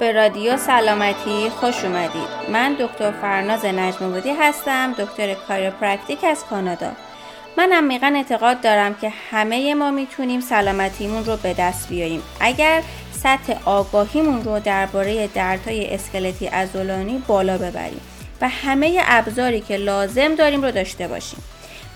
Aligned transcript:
به 0.00 0.12
رادیو 0.12 0.56
سلامتی 0.56 1.50
خوش 1.50 1.84
اومدید. 1.84 2.28
من 2.52 2.76
دکتر 2.80 3.10
فرناز 3.10 3.64
نجمبودی 3.64 4.30
هستم 4.30 4.92
دکتر 4.98 5.34
chiropractic 5.34 6.24
از 6.24 6.44
کانادا. 6.44 6.92
من 7.56 7.72
عمیقا 7.72 8.12
اعتقاد 8.16 8.60
دارم 8.60 8.94
که 8.94 9.12
همه 9.30 9.74
ما 9.74 9.90
می‌تونیم 9.90 10.40
سلامتیمون 10.40 11.24
رو 11.24 11.36
به 11.36 11.54
دست 11.54 11.88
بیاریم 11.88 12.22
اگر 12.40 12.82
سطح 13.12 13.54
آگاهیمون 13.64 14.44
رو 14.44 14.60
درباره 14.60 15.26
دردهای 15.26 15.94
اسکلتی 15.94 16.46
عضلانی 16.46 17.22
بالا 17.26 17.58
ببریم 17.58 18.00
و 18.40 18.48
همه 18.48 19.02
ابزاری 19.06 19.60
که 19.60 19.76
لازم 19.76 20.34
داریم 20.34 20.62
رو 20.62 20.70
داشته 20.70 21.08
باشیم. 21.08 21.42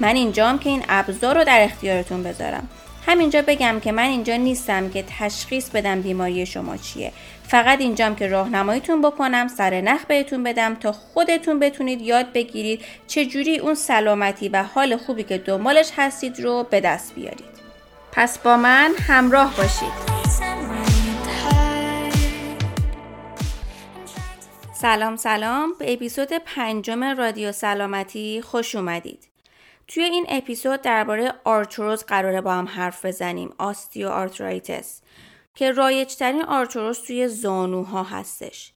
من 0.00 0.16
اینجام 0.16 0.58
که 0.58 0.70
این 0.70 0.84
ابزار 0.88 1.38
رو 1.38 1.44
در 1.44 1.64
اختیارتون 1.64 2.22
بذارم. 2.22 2.68
همینجا 3.06 3.42
بگم 3.42 3.80
که 3.80 3.92
من 3.92 4.02
اینجا 4.02 4.36
نیستم 4.36 4.90
که 4.90 5.04
تشخیص 5.18 5.70
بدم 5.70 6.00
بیماری 6.00 6.46
شما 6.46 6.76
چیه. 6.76 7.12
فقط 7.52 7.80
اینجام 7.80 8.14
که 8.14 8.28
راهنماییتون 8.28 9.02
بکنم 9.02 9.48
سر 9.48 9.80
نخ 9.80 10.04
بهتون 10.04 10.42
بدم 10.42 10.74
تا 10.74 10.92
خودتون 10.92 11.58
بتونید 11.58 12.02
یاد 12.02 12.32
بگیرید 12.32 12.84
چجوری 13.06 13.58
اون 13.58 13.74
سلامتی 13.74 14.48
و 14.48 14.62
حال 14.62 14.96
خوبی 14.96 15.22
که 15.22 15.38
دنبالش 15.38 15.90
هستید 15.96 16.40
رو 16.40 16.66
به 16.70 16.80
دست 16.80 17.14
بیارید. 17.14 17.52
پس 18.12 18.38
با 18.38 18.56
من 18.56 18.92
همراه 19.08 19.56
باشید. 19.56 19.92
سلام 24.74 25.16
سلام. 25.16 25.72
به 25.78 25.92
اپیزود 25.92 26.32
پنجم 26.32 27.04
رادیو 27.04 27.52
سلامتی 27.52 28.42
خوش 28.42 28.74
اومدید. 28.74 29.28
توی 29.88 30.02
این 30.02 30.26
اپیزود 30.28 30.82
درباره 30.82 31.32
آرتروز 31.44 32.04
قراره 32.04 32.40
با 32.40 32.52
هم 32.52 32.68
حرف 32.68 33.04
بزنیم 33.04 33.54
osteoarthritis 33.58 35.02
که 35.54 35.72
رایجترین 35.72 36.44
آرتروز 36.44 37.00
توی 37.00 37.28
زانوها 37.28 38.02
هستش. 38.02 38.72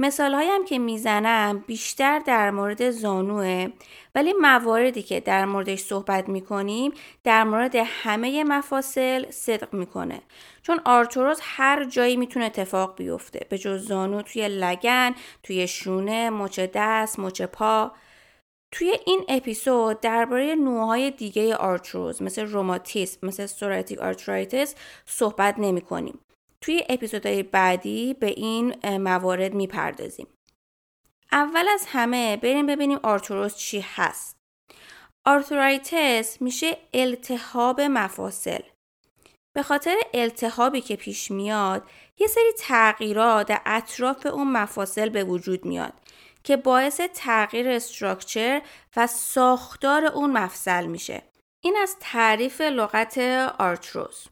مثال 0.00 0.34
هم 0.34 0.64
که 0.64 0.78
می‌زنم 0.78 1.64
بیشتر 1.66 2.18
در 2.18 2.50
مورد 2.50 2.90
زانوه 2.90 3.68
ولی 4.14 4.32
مواردی 4.40 5.02
که 5.02 5.20
در 5.20 5.44
موردش 5.44 5.78
صحبت 5.78 6.28
می‌کنیم 6.28 6.92
در 7.24 7.44
مورد 7.44 7.74
همه 7.76 8.44
مفاصل 8.44 9.30
صدق 9.30 9.74
می‌کنه. 9.74 10.22
چون 10.62 10.80
آرتروز 10.84 11.40
هر 11.42 11.84
جایی 11.84 12.16
می‌تونه 12.16 12.44
اتفاق 12.46 12.96
بیفته 12.96 13.46
به 13.48 13.58
جز 13.58 13.86
زانو 13.86 14.22
توی 14.22 14.48
لگن 14.48 15.14
توی 15.42 15.68
شونه 15.68 16.30
مچ 16.30 16.60
دست 16.60 17.18
مچ 17.18 17.42
پا. 17.42 17.92
توی 18.72 18.98
این 19.06 19.24
اپیزود 19.28 20.00
درباره 20.00 20.54
نوعهای 20.54 21.10
دیگه 21.10 21.56
آرتروز 21.56 22.22
مثل 22.22 22.46
روماتیسم 22.46 23.26
مثل 23.26 23.46
psoriatic 23.46 23.98
arthritis 23.98 24.74
صحبت 25.06 25.54
نمی 25.58 25.80
کنیم. 25.80 26.18
توی 26.60 26.84
اپیزودهای 26.88 27.42
بعدی 27.42 28.14
به 28.14 28.26
این 28.26 28.98
موارد 28.98 29.54
می‌پردازیم. 29.54 30.26
اول 31.32 31.68
از 31.68 31.84
همه 31.86 32.36
بریم 32.36 32.66
ببینیم 32.66 32.98
آرتروز 33.02 33.56
چی 33.56 33.84
هست. 33.94 34.36
arthritis 35.26 36.42
میشه 36.42 36.76
التهاب 36.94 37.80
مفاصل. 37.80 38.62
به 39.56 39.62
خاطر 39.62 39.96
التهابی 40.14 40.80
که 40.80 40.96
پیش 40.96 41.30
میاد 41.30 41.82
یه 42.18 42.26
سری 42.26 42.52
تغییرات 42.58 43.46
در 43.46 43.60
اطراف 43.66 44.26
اون 44.26 44.52
مفاصل 44.52 45.08
به 45.08 45.24
وجود 45.24 45.64
میاد 45.64 45.92
که 46.48 46.56
باعث 46.56 47.00
تغییر 47.14 47.68
استراکچر 47.68 48.62
و 48.96 49.06
ساختار 49.06 50.04
اون 50.04 50.30
مفصل 50.30 50.86
میشه. 50.86 51.22
این 51.64 51.76
از 51.82 51.96
تعریف 52.00 52.60
لغت 52.60 53.18
آرتروز. 53.58 54.28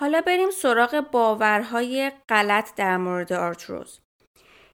حالا 0.00 0.20
بریم 0.20 0.50
سراغ 0.50 1.00
باورهای 1.12 2.12
غلط 2.28 2.74
در 2.74 2.96
مورد 2.96 3.32
آرتروز. 3.32 4.00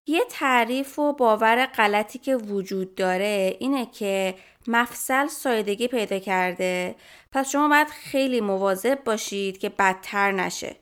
یه 0.07 0.25
تعریف 0.31 0.99
و 0.99 1.13
باور 1.13 1.67
غلطی 1.67 2.19
که 2.19 2.37
وجود 2.37 2.95
داره 2.95 3.57
اینه 3.61 3.87
که 3.87 4.35
مفصل 4.67 5.27
سایدگی 5.27 5.89
پیدا 5.89 6.19
کرده 6.19 6.95
پس 7.33 7.51
شما 7.51 7.69
باید 7.69 7.89
خیلی 7.89 8.41
مواظب 8.41 9.05
باشید 9.05 9.59
که 9.59 9.69
بدتر 9.69 10.33
نشه. 10.33 10.77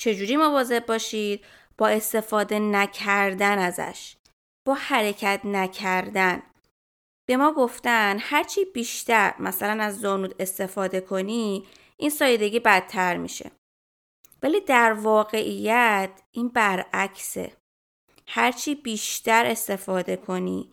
چجوری 0.00 0.36
مواظب 0.36 0.86
باشید؟ 0.86 1.44
با 1.78 1.88
استفاده 1.88 2.58
نکردن 2.58 3.58
ازش. 3.58 4.16
با 4.66 4.74
حرکت 4.74 5.40
نکردن. 5.44 6.42
به 7.28 7.36
ما 7.36 7.52
گفتن 7.52 8.16
هرچی 8.20 8.64
بیشتر 8.64 9.34
مثلا 9.38 9.84
از 9.84 10.00
زانود 10.00 10.34
استفاده 10.38 11.00
کنی 11.00 11.66
این 11.96 12.10
سایدگی 12.10 12.60
بدتر 12.60 13.16
میشه. 13.16 13.50
ولی 14.42 14.60
در 14.60 14.92
واقعیت 14.92 16.22
این 16.30 16.48
برعکسه. 16.48 17.56
هرچی 18.28 18.74
بیشتر 18.74 19.46
استفاده 19.46 20.16
کنی 20.16 20.70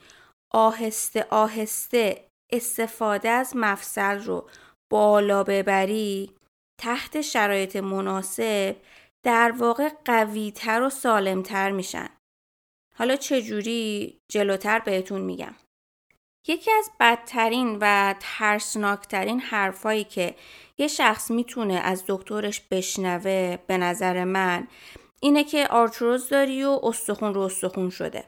آهسته 0.53 1.27
آهسته 1.29 2.29
استفاده 2.51 3.29
از 3.29 3.55
مفصل 3.55 4.19
رو 4.19 4.49
بالا 4.91 5.43
ببری 5.43 6.35
تحت 6.81 7.21
شرایط 7.21 7.75
مناسب 7.75 8.75
در 9.23 9.53
واقع 9.57 9.89
قویتر 10.05 10.81
و 10.81 10.89
سالمتر 10.89 11.71
میشن. 11.71 12.09
حالا 12.99 13.15
چجوری 13.15 14.19
جلوتر 14.31 14.79
بهتون 14.79 15.21
میگم؟ 15.21 15.55
یکی 16.47 16.71
از 16.71 16.91
بدترین 16.99 17.77
و 17.81 18.15
ترسناکترین 18.19 19.39
حرفایی 19.39 20.03
که 20.03 20.35
یه 20.77 20.87
شخص 20.87 21.31
می‌تونه 21.31 21.73
از 21.73 22.03
دکترش 22.07 22.61
بشنوه 22.71 23.57
به 23.67 23.77
نظر 23.77 24.23
من 24.23 24.67
اینه 25.21 25.43
که 25.43 25.67
آرتروز 25.67 26.29
داری 26.29 26.63
و 26.63 26.79
استخون 26.83 27.33
رو 27.33 27.41
استخون 27.41 27.89
شده. 27.89 28.23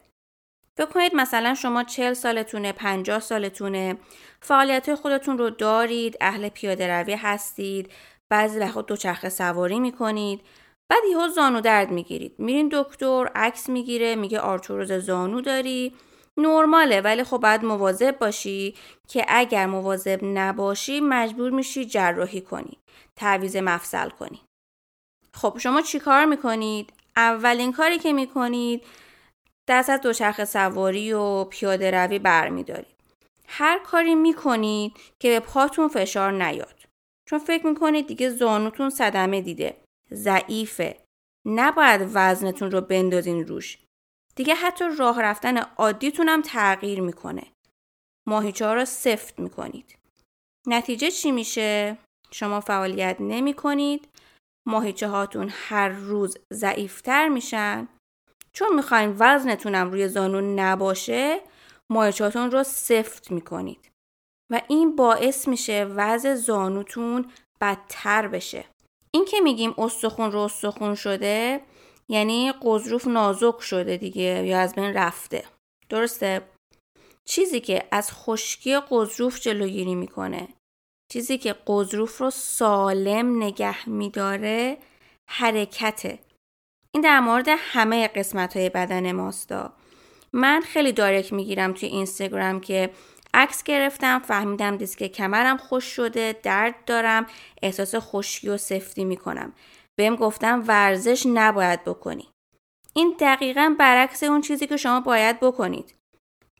فکر 0.78 0.86
کنید 0.86 1.16
مثلا 1.16 1.56
شما 1.56 1.84
چل 1.84 2.14
سالتونه 2.14 2.72
پنجاه 2.72 3.20
سالتونه 3.20 3.98
فعالیت 4.42 4.96
خودتون 4.96 5.38
رو 5.38 5.50
دارید 5.50 6.18
اهل 6.22 6.50
پیاده 6.50 6.88
روی 6.88 7.14
هستید 7.14 7.92
بعضی 8.30 8.60
وقت 8.60 8.86
دوچرخه 8.86 9.30
سواری 9.30 9.80
می‌کنید. 9.80 10.42
بعد 10.92 11.04
یهو 11.12 11.28
زانو 11.28 11.62
درد 11.62 11.92
می‌گیرید. 11.92 12.36
میرین 12.38 12.70
دکتر 12.72 13.32
عکس 13.36 13.70
می‌گیره 13.70 14.16
میگه 14.16 14.40
آرتروز 14.40 14.92
زانو 14.92 15.42
داری. 15.42 15.94
نرماله 16.38 17.02
ولی 17.02 17.24
خب 17.24 17.38
باید 17.38 17.66
مواظب 17.66 18.20
باشی 18.20 18.76
که 19.08 19.26
اگر 19.28 19.66
مواظب 19.66 20.20
نباشی 20.24 21.00
مجبور 21.00 21.50
میشی 21.50 21.86
جراحی 21.86 22.42
کنی 22.42 22.78
تعویز 23.16 23.56
مفصل 23.56 24.10
کنی. 24.10 24.42
خب 25.34 25.58
شما 25.58 25.82
چی 25.82 26.00
کار 26.00 26.26
می‌کنید؟ 26.26 26.94
اولین 27.16 27.72
کاری 27.72 28.00
که 28.00 28.14
می‌کنید 28.14 28.84
دست 29.68 29.90
از 29.90 30.02
دوچرخه 30.02 30.46
سواری 30.46 31.14
و 31.14 31.44
پیاده 31.44 31.92
روی 31.92 32.20
برمیدارید. 32.20 32.96
هر 33.48 33.80
کاری 33.80 34.16
می‌کنید 34.16 34.94
که 35.20 35.30
به 35.30 35.40
پاتون 35.40 35.88
فشار 35.88 36.32
نیاد. 36.32 36.76
چون 37.30 37.40
فکر 37.40 37.68
می‌کنید 37.68 38.08
دیگه 38.08 38.30
زانوتون 38.30 38.90
صدمه 38.90 39.42
دیده. 39.42 39.81
ضعیفه. 40.14 40.98
نباید 41.46 42.10
وزنتون 42.14 42.72
رو 42.72 42.82
بندازین 42.82 43.48
روش. 43.48 43.78
دیگه 44.36 44.56
حتی 44.56 44.86
راه 44.98 45.22
رفتن 45.22 45.58
عادیتون 45.58 46.30
هم 46.30 46.42
تغییر 46.42 47.02
می‌کنه. 47.02 47.44
ماهیچه 48.28 48.66
رو 48.66 48.86
سفت 48.86 49.40
می‌کنید. 49.40 49.98
نتیجه 50.68 51.12
چی 51.12 51.32
میشه؟ 51.32 51.98
شما 52.32 52.60
فعالیت 52.60 53.18
نمی 53.20 53.54
کنید 53.54 54.10
ماهیچه 54.68 55.08
هاتون 55.08 55.50
هر 55.52 55.90
روز 55.90 56.38
ضعیفتر 56.54 57.28
میشن. 57.28 57.88
چون 58.54 58.76
می‌خواین 58.76 59.16
وزنتونم 59.20 59.92
روی 59.92 60.08
زانو 60.08 60.56
نباشه 60.56 61.42
ماهیچهاتون 61.92 62.52
رو 62.52 62.64
سفت 62.64 63.32
می‌کنید. 63.32 63.92
و 64.52 64.62
این 64.68 64.96
باعث 64.96 65.48
میشه 65.48 65.86
وزن 65.96 66.36
زانوتون 66.36 67.32
بدتر 67.62 68.28
بشه. 68.28 68.66
این 69.14 69.26
که 69.26 69.40
میگیم 69.40 69.74
استخون 69.78 70.32
رو 70.32 70.40
استخون 70.40 70.96
شده 70.96 71.62
یعنی 72.10 72.52
قضروف 72.52 73.08
نازک 73.08 73.62
شده 73.62 73.98
دیگه 73.98 74.46
یا 74.46 74.60
از 74.60 74.76
بین 74.76 74.94
رفته. 74.94 75.44
درسته؟ 75.90 76.42
چیزی 77.26 77.60
که 77.60 77.84
از 77.92 78.12
خشکی 78.12 78.80
قضروف 78.80 79.40
جلوگیری 79.40 79.96
می‌کنه. 79.96 80.48
چیزی 81.12 81.38
که 81.38 81.56
قضروف 81.68 82.18
رو 82.18 82.30
سالم 82.30 83.44
نگه 83.44 83.90
میداره 83.90 84.78
حرکته. 85.30 86.20
این 86.92 87.04
در 87.04 87.20
مورد 87.20 87.48
همه 87.50 88.08
قسمت 88.08 88.58
های 88.58 88.70
بدن 88.70 89.12
ماستا 89.12 89.74
من 90.34 90.62
خیلی 90.62 90.92
دارک 90.92 91.34
می‌گیرم 91.34 91.74
توی 91.74 91.90
اینستاگرام 91.90 92.62
که 92.62 92.90
عکس 93.34 93.64
گرفتم 93.64 94.20
فهمیدم 94.20 94.78
دیسک 94.78 95.04
کمرم 95.04 95.58
خوش 95.58 95.86
شده 95.86 96.40
درد 96.44 96.86
دارم 96.86 97.26
احساس 97.62 97.96
خشکی 97.98 98.50
و 98.50 98.58
سفتی 98.58 99.06
می‌کنم. 99.06 99.54
بهم 99.96 100.16
گفتم 100.16 100.64
ورزش 100.68 101.26
نباید 101.26 101.84
بکنی. 101.84 102.30
این 102.94 103.16
دقیقا 103.20 103.76
برعکس 103.80 104.24
اون 104.24 104.42
چیزی 104.42 104.68
که 104.68 104.78
شما 104.78 105.00
باید 105.00 105.40
بکنید. 105.40 105.96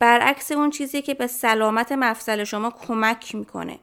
برعکس 0.00 0.52
اون 0.52 0.70
چیزی 0.70 1.02
که 1.02 1.14
به 1.14 1.26
سلامت 1.26 1.92
مفصل 1.92 2.44
شما 2.44 2.70
کمک 2.70 3.34
می‌کنه. 3.34 3.78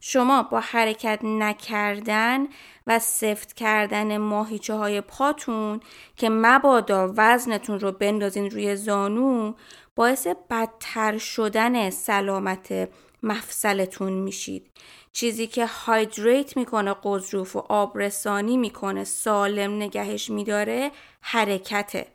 شما 0.00 0.42
با 0.42 0.60
حرکت 0.60 1.20
نکردن 1.22 2.46
و 2.86 2.98
سفت 2.98 3.52
کردن 3.52 4.16
ماهیچه 4.16 4.74
های 4.74 5.00
پاتون 5.00 5.80
که 6.16 6.28
مبادا 6.28 7.12
وزنتون 7.16 7.80
رو 7.80 7.92
بندازین 7.92 8.50
روی 8.50 8.76
زانو 8.76 9.52
باعث 9.96 10.26
بدتر 10.26 11.18
شدن 11.18 11.90
سلامت 11.90 12.88
مفصلتون 13.22 14.12
میشید. 14.12 14.70
چیزی 15.12 15.46
که 15.46 15.66
هایدریت 15.66 16.56
می‌کنه 16.56 16.94
قضروف 17.04 17.56
و 17.56 17.58
آبرسانی 17.68 18.56
می‌کنه 18.56 19.04
سالم 19.04 19.76
نگهش 19.76 20.30
میداره 20.30 20.90
حرکته. 21.20 22.06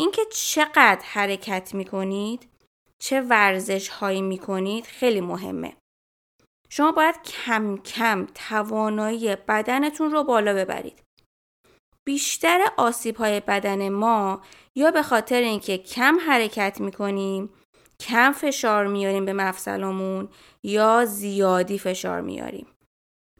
اینکه 0.00 0.22
چقدر 0.32 1.00
حرکت 1.04 1.74
می‌کنید 1.74 2.48
چه 2.98 3.20
ورزش 3.20 3.88
هایی 3.88 4.22
می‌کنید 4.22 4.84
خیلی 4.84 5.20
مهمه. 5.20 5.76
شما 6.70 6.92
باید 6.92 7.22
کم 7.22 7.76
کم 7.76 8.26
توانایی 8.34 9.36
بدنتون 9.36 10.10
رو 10.10 10.24
بالا 10.24 10.54
ببرید. 10.54 11.02
بیشتر 12.04 12.60
آسیب 12.76 13.16
های 13.16 13.40
بدن 13.40 13.88
ما 13.88 14.42
یا 14.76 14.90
به 14.90 15.02
خاطر 15.02 15.40
اینکه 15.40 15.78
کم 15.78 16.18
حرکت 16.26 16.80
می‌کنیم 16.80 17.50
کم 18.00 18.32
فشار 18.32 18.86
میاریم 18.86 19.24
به 19.24 19.32
مفصلمون 19.32 20.28
یا 20.62 21.04
زیادی 21.04 21.78
فشار 21.78 22.20
میاریم. 22.20 22.66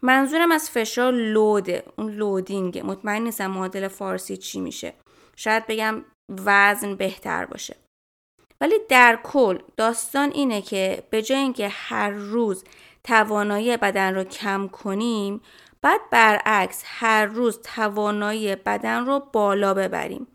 منظورم 0.03 0.53
از 0.53 0.71
فشار 0.71 1.13
لوده 1.13 1.85
اون 1.99 2.13
لودینگه 2.13 2.83
مطمئن 2.83 3.23
نیستم 3.23 3.47
معادل 3.47 3.89
فارسی 3.89 4.37
چی 4.37 4.61
میشه. 4.61 4.95
شاید 5.37 5.67
بگم 5.67 6.05
وزن 6.29 6.95
بهتر 6.95 7.45
باشه. 7.45 7.77
ولی 8.61 8.75
در 8.89 9.21
کل 9.25 9.59
داستان 9.77 10.31
اینه 10.31 10.63
که 10.63 11.03
به 11.11 11.23
جای 11.23 11.39
اینکه 11.39 11.69
هر 11.69 12.11
روز 12.11 12.65
توانایی 13.07 13.77
بدن 13.77 14.15
رو 14.15 14.25
کم 14.25 14.69
کنیم 14.69 15.41
بعد 15.83 16.01
برعکس 16.11 16.83
هر 16.87 17.27
روز 17.27 17.61
توانایی 17.63 18.57
بدن 18.57 19.07
رو 19.07 19.21
بالا 19.33 19.75
ببریم. 19.75 20.27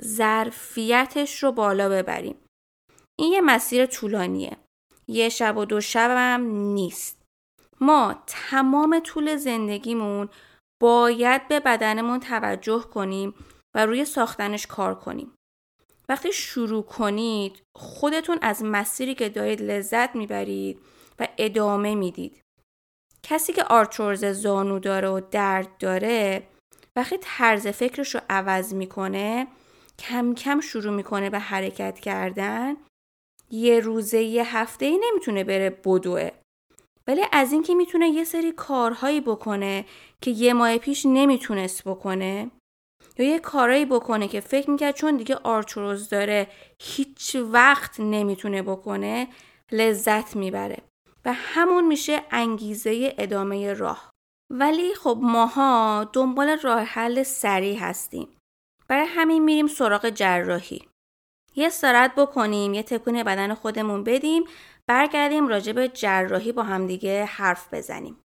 ظرفیتش 0.00 1.42
رو 1.42 1.52
بالا 1.52 1.88
ببریم. 1.88 2.36
این 3.18 3.32
یه 3.32 3.40
مسیر 3.40 3.86
طولانیه. 3.86 4.56
یه 5.08 5.28
شب 5.28 5.56
و 5.56 5.64
دو 5.64 5.80
شب 5.80 6.10
هم 6.10 6.40
نیست. 6.50 7.22
ما 7.80 8.22
تمام 8.26 9.00
طول 9.00 9.36
زندگیمون 9.36 10.28
باید 10.82 11.48
به 11.48 11.60
بدنمون 11.60 12.20
توجه 12.20 12.80
کنیم 12.80 13.34
و 13.74 13.86
روی 13.86 14.04
ساختنش 14.04 14.66
کار 14.66 14.94
کنیم. 14.94 15.32
وقتی 16.08 16.32
شروع 16.32 16.82
کنید 16.82 17.62
خودتون 17.76 18.38
از 18.42 18.64
مسیری 18.64 19.14
که 19.14 19.28
دارید 19.28 19.62
لذت 19.62 20.16
می‌برید 20.16 20.80
و 21.18 21.28
ادامه 21.38 21.94
می‌دید. 21.94 22.40
کسی 23.22 23.52
که 23.52 23.64
آرتروز 23.64 24.24
زانو 24.24 24.78
داره 24.78 25.08
و 25.08 25.20
درد 25.30 25.78
داره 25.78 26.42
وقتی 26.96 27.16
طرز 27.20 27.66
فکرش 27.66 28.14
رو 28.14 28.20
عوض 28.30 28.74
می‌کنه 28.74 29.46
کم 29.98 30.34
کم 30.34 30.60
شروع 30.60 30.94
می‌کنه 30.94 31.30
به 31.30 31.38
حرکت 31.38 32.00
کردن. 32.00 32.76
یه 33.50 33.80
روزه 33.80 34.22
یه 34.22 34.56
هفته 34.56 34.86
ای 34.86 35.00
نمی‌تونه 35.10 35.44
بره 35.44 35.70
بدوه. 35.70 36.30
ولی 37.06 37.22
از 37.32 37.52
اینکه 37.52 37.74
می‌تونه 37.74 38.08
یه 38.08 38.24
سری 38.24 38.52
کارهایی 38.52 39.20
بکنه 39.20 39.84
که 40.20 40.30
یه 40.30 40.52
ماه 40.52 40.78
پیش 40.78 41.06
نمی‌تونست 41.06 41.84
بکنه 41.84 42.50
یا 43.18 43.26
یه 43.26 43.38
کارایی 43.38 43.84
بکنه 43.84 44.28
که 44.28 44.40
فکر 44.40 44.70
می‌کرد 44.70 44.94
چون 44.94 45.16
دیگه 45.16 45.34
آرتروز 45.34 46.08
داره 46.08 46.46
هیچ 46.82 47.36
وقت 47.36 48.00
نمی‌تونه 48.00 48.62
بکنه 48.62 49.28
لذت 49.72 50.36
می‌بره. 50.36 50.78
و 51.26 51.32
همون 51.32 51.86
میشه 51.86 52.22
انگیزه 52.30 53.14
ادامه 53.18 53.72
راه. 53.72 54.10
ولی 54.50 54.94
خب 54.94 55.18
ماها 55.22 56.10
دنبال 56.12 56.58
راه 56.58 56.82
حل 56.82 57.22
سریع 57.22 57.78
هستیم. 57.78 58.28
برای 58.88 59.06
همین 59.08 59.44
میریم 59.44 59.66
سراغ 59.66 60.08
جراحی. 60.08 60.88
یه 61.54 61.66
استراحت 61.66 62.14
بکنیم 62.14 62.74
یه 62.74 62.82
تکون 62.82 63.22
بدن 63.22 63.54
خودمون 63.54 64.04
بدیم 64.04 64.44
برگردیم 64.86 65.48
راجع 65.48 65.72
به 65.72 65.88
جراحی 65.88 66.52
با 66.52 66.62
همدیگه 66.62 67.24
حرف 67.24 67.74
بزنیم. 67.74 68.16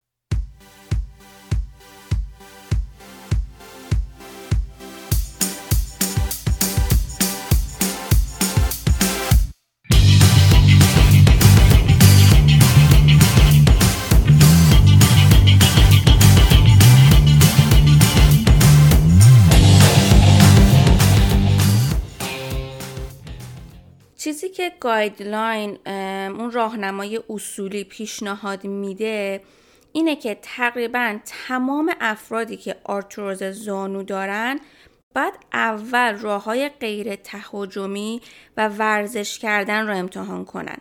که 24.61 24.73
guideline 24.81 25.79
اون 26.41 26.51
راهنمای 26.51 27.21
اصولی 27.31 27.85
پیشنهاد 27.85 28.65
میده 28.65 29.41
اینه 29.93 30.17
که 30.17 30.39
تقریبا 30.43 31.19
تمام 31.25 31.95
افرادی 32.01 32.57
که 32.57 32.77
آرتروز 32.85 33.45
زانو 33.45 34.03
دارن 34.03 34.61
بعد 35.15 35.33
اول 35.53 36.19
راه 36.19 36.45
های 36.45 36.69
غیر 36.69 37.17
تهاجمی 37.17 38.21
و 38.57 38.69
ورزش 38.69 39.39
کردن 39.39 39.87
رو 39.87 39.97
امتحان 39.97 40.45
کنن. 40.45 40.79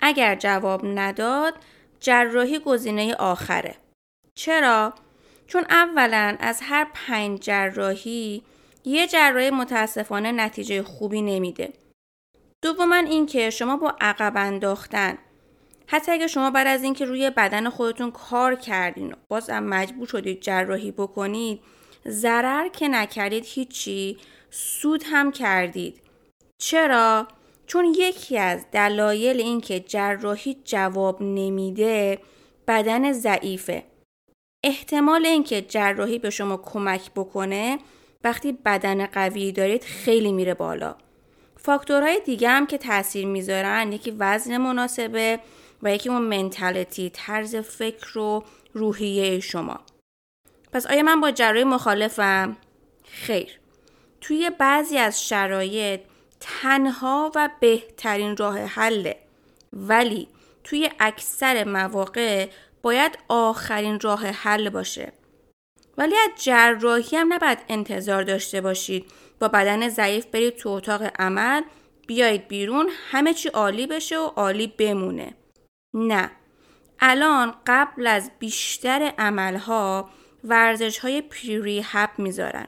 اگر 0.00 0.34
جواب 0.34 0.80
نداد 0.84 1.54
جراحی 2.00 2.58
گزینه 2.58 3.14
آخره. 3.14 3.74
چرا؟ 4.34 4.94
چون 5.46 5.64
اولا 5.70 6.36
از 6.40 6.60
هر 6.62 6.86
پنج 6.94 7.40
جراحی 7.40 8.42
یه 8.84 9.06
جراحی 9.06 9.50
متاسفانه 9.50 10.32
نتیجه 10.32 10.82
خوبی 10.82 11.22
نمیده. 11.22 11.72
دوما 12.62 12.94
اینکه 12.96 13.50
شما 13.50 13.76
با 13.76 13.94
عقب 14.00 14.32
انداختن. 14.36 15.18
حتی 15.86 16.12
اگه 16.12 16.26
شما 16.26 16.50
بعد 16.50 16.66
از 16.66 16.82
اینکه 16.82 17.04
روی 17.04 17.30
بدن 17.30 17.68
خودتون 17.68 18.10
کار 18.10 18.54
کردین 18.54 19.12
و 19.12 19.16
بازم 19.28 19.62
مجبور 19.62 20.06
شدید 20.06 20.40
جراحی 20.40 20.90
بکنید 20.90 21.60
ضرر 22.08 22.68
که 22.68 22.88
نکردید 22.88 23.44
هیچی 23.46 24.18
سود 24.50 25.02
هم 25.06 25.32
کردید. 25.32 26.02
چرا؟ 26.58 27.28
چون 27.66 27.94
یکی 27.98 28.38
از 28.38 28.66
دلایل 28.72 29.40
اینکه 29.40 29.80
جراحی 29.80 30.56
جواب 30.64 31.22
نمیده 31.22 32.18
بدن 32.68 33.12
ضعیفه. 33.12 33.84
احتمال 34.64 35.26
اینکه 35.26 35.62
جراحی 35.62 36.18
به 36.18 36.30
شما 36.30 36.56
کمک 36.56 37.10
بکنه 37.16 37.78
وقتی 38.24 38.52
بدن 38.52 39.06
قوی 39.06 39.52
دارید 39.52 39.84
خیلی 39.84 40.32
میره 40.32 40.54
بالا. 40.54 40.96
فاکتورهای 41.62 42.20
دیگه 42.24 42.48
هم 42.48 42.66
که 42.66 42.78
تاثیر 42.78 43.26
می‌ذارن 43.26 43.92
یکی 43.92 44.10
وزن 44.18 44.56
مناسبه 44.56 45.40
و 45.82 45.94
یکی 45.94 46.08
اون 46.08 46.22
منتالیتی 46.22 47.10
طرز 47.10 47.56
فکر 47.56 48.18
و 48.18 48.44
روحیه 48.72 49.40
شما. 49.40 49.80
پس 50.72 50.86
آیا 50.86 51.02
من 51.02 51.20
با 51.20 51.30
جراحی 51.30 51.64
مخالفم؟ 51.64 52.56
خیر. 53.04 53.58
توی 54.20 54.50
بعضی 54.58 54.98
از 54.98 55.28
شرایط 55.28 56.00
تنها 56.40 57.32
و 57.34 57.50
بهترین 57.60 58.36
راه 58.36 58.58
حله. 58.58 59.16
ولی 59.72 60.28
توی 60.64 60.90
اکثر 61.00 61.64
مواقع 61.64 62.48
باید 62.82 63.18
آخرین 63.28 64.00
راه 64.00 64.26
حل 64.26 64.68
باشه. 64.68 65.12
ولی 65.98 66.14
از 66.16 66.44
جراحی 66.44 67.16
هم 67.16 67.32
نباید 67.32 67.58
انتظار 67.68 68.22
داشته 68.22 68.60
باشید. 68.60 69.06
با 69.40 69.48
بدن 69.48 69.88
ضعیف 69.88 70.26
برید 70.26 70.56
تو 70.56 70.68
اتاق 70.68 71.02
عمل 71.18 71.62
بیایید 72.06 72.48
بیرون 72.48 72.88
همه 73.10 73.34
چی 73.34 73.48
عالی 73.48 73.86
بشه 73.86 74.18
و 74.18 74.26
عالی 74.26 74.66
بمونه. 74.66 75.34
نه. 75.94 76.30
الان 77.00 77.54
قبل 77.66 78.06
از 78.06 78.30
بیشتر 78.38 79.12
عملها 79.18 80.10
ورزش 80.44 80.98
های 80.98 81.22
پری 81.22 81.82
هب 81.84 82.10
می‌ذارن. 82.18 82.66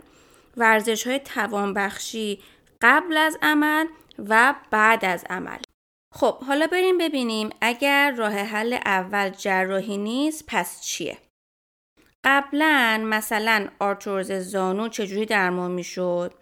ورزش 0.57 1.07
های 1.07 1.19
توانبخشی 1.19 2.43
قبل 2.83 3.17
از 3.17 3.39
عمل 3.43 3.87
و 4.19 4.55
بعد 4.71 5.05
از 5.05 5.25
عمل. 5.31 5.59
خب 6.15 6.39
حالا 6.39 6.67
بریم 6.67 6.99
ببینیم 6.99 7.51
اگر 7.61 8.15
راه 8.17 8.33
حل 8.33 8.73
اول 8.73 9.31
جراحی 9.31 9.99
نیست 9.99 10.45
پس 10.49 10.81
چیه؟ 10.81 11.19
قبلا 12.25 13.01
مثلا 13.05 13.69
آرتروز 13.79 14.33
زانو 14.33 14.89
چجوری 14.89 15.27
درمان 15.27 15.71
می‌شد؟ 15.71 16.35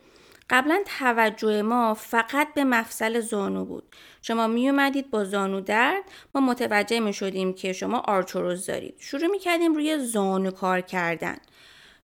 قبلا 0.50 0.82
توجه 0.98 1.62
ما 1.62 1.94
فقط 1.94 2.54
به 2.54 2.64
مفصل 2.64 3.20
زانو 3.20 3.64
بود. 3.64 3.96
شما 4.22 4.46
می 4.46 4.70
اومدید 4.70 5.10
با 5.10 5.24
زانو 5.24 5.60
درد 5.60 6.02
ما 6.34 6.40
متوجه 6.40 7.00
می 7.00 7.12
شدیم 7.12 7.52
که 7.52 7.72
شما 7.72 7.98
آرتروز 7.98 8.66
دارید. 8.66 8.94
شروع 8.98 9.26
می 9.26 9.38
کردیم 9.38 9.74
روی 9.74 9.98
زانو 9.98 10.50
کار 10.50 10.80
کردن. 10.80 11.36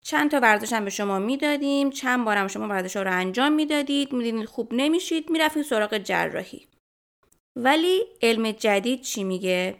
چند 0.03 0.31
تا 0.31 0.39
ورزش 0.39 0.73
هم 0.73 0.83
به 0.83 0.89
شما 0.89 1.19
می‌دادیم 1.19 1.89
چند 1.89 2.25
بارم 2.25 2.47
شما 2.47 2.67
ورزش 2.67 2.95
ها 2.95 3.03
رو 3.03 3.11
انجام 3.11 3.51
می‌دادید 3.51 4.13
می‌دیدید 4.13 4.45
خوب 4.45 4.73
نمیشید 4.73 5.29
می‌رفتید 5.29 5.63
سراغ 5.63 5.97
جراحی. 5.97 6.67
ولی 7.55 8.05
علم 8.21 8.51
جدید 8.51 9.01
چی 9.01 9.23
میگه؟ 9.23 9.75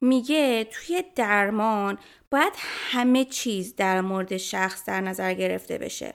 میگه 0.00 0.64
توی 0.64 1.04
درمان 1.14 1.98
باید 2.30 2.52
همه 2.90 3.24
چیز 3.24 3.76
در 3.76 4.00
مورد 4.00 4.36
شخص 4.36 4.84
در 4.84 5.00
نظر 5.00 5.34
گرفته 5.34 5.78
بشه. 5.78 6.14